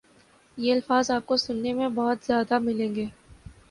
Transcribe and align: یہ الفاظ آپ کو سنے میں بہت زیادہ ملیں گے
یہ 0.57 0.73
الفاظ 0.73 1.11
آپ 1.11 1.25
کو 1.25 1.37
سنے 1.37 1.73
میں 1.73 1.89
بہت 1.89 2.25
زیادہ 2.25 2.59
ملیں 2.59 2.95
گے 2.95 3.05